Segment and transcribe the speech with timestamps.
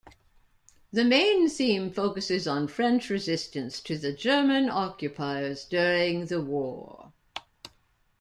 [0.91, 7.13] The main theme focuses on French resistance to the German occupiers during the war.